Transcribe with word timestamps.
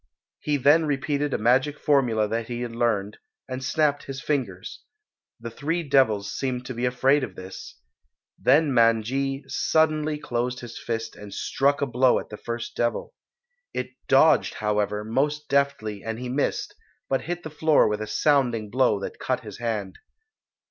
He 0.39 0.57
then 0.57 0.85
repeated 0.87 1.31
a 1.31 1.37
magic 1.37 1.77
formula 1.77 2.27
that 2.27 2.47
he 2.47 2.61
had 2.61 2.75
learned, 2.75 3.19
and 3.47 3.63
snapped 3.63 4.05
his 4.05 4.19
fingers. 4.19 4.81
The 5.39 5.51
three 5.51 5.83
devils 5.87 6.31
seemed 6.35 6.65
to 6.65 6.73
be 6.73 6.85
afraid 6.85 7.23
of 7.23 7.35
this. 7.35 7.77
Then 8.39 8.73
Man 8.73 9.03
ji 9.03 9.43
suddenly 9.47 10.17
closed 10.17 10.61
his 10.61 10.79
fist 10.79 11.15
and 11.15 11.31
struck 11.31 11.83
a 11.83 11.85
blow 11.85 12.17
at 12.17 12.29
the 12.29 12.37
first 12.37 12.75
devil. 12.75 13.13
It 13.75 13.91
dodged, 14.07 14.55
however, 14.55 15.03
most 15.05 15.47
deftly 15.49 16.03
and 16.03 16.17
he 16.17 16.29
missed, 16.29 16.73
but 17.07 17.21
hit 17.25 17.43
the 17.43 17.51
floor 17.51 17.93
a 17.93 18.07
sounding 18.07 18.71
blow 18.71 18.99
that 19.01 19.19
cut 19.19 19.41
his 19.41 19.59
hand. 19.59 19.99